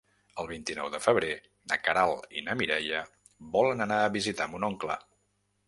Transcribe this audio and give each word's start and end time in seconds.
El 0.43 0.47
vint-i-nou 0.51 0.87
de 0.93 1.01
febrer 1.03 1.29
na 1.73 1.77
Queralt 1.87 2.33
i 2.41 2.43
na 2.47 2.57
Mireia 2.63 3.03
volen 3.59 3.87
anar 3.89 4.03
a 4.07 4.11
visitar 4.19 4.49
mon 4.55 4.69
oncle. 4.73 4.99